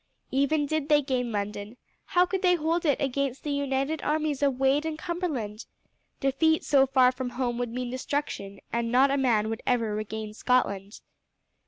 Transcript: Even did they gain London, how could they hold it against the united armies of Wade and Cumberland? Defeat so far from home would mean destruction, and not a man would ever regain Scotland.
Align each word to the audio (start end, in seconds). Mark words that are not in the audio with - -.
Even 0.31 0.65
did 0.65 0.89
they 0.89 1.03
gain 1.03 1.31
London, 1.31 1.77
how 2.05 2.25
could 2.25 2.41
they 2.41 2.55
hold 2.55 2.87
it 2.87 2.99
against 2.99 3.43
the 3.43 3.51
united 3.51 4.01
armies 4.01 4.41
of 4.41 4.59
Wade 4.59 4.83
and 4.83 4.97
Cumberland? 4.97 5.67
Defeat 6.19 6.63
so 6.63 6.87
far 6.87 7.11
from 7.11 7.29
home 7.29 7.59
would 7.59 7.69
mean 7.69 7.91
destruction, 7.91 8.61
and 8.73 8.91
not 8.91 9.11
a 9.11 9.15
man 9.17 9.47
would 9.51 9.61
ever 9.67 9.93
regain 9.93 10.33
Scotland. 10.33 11.01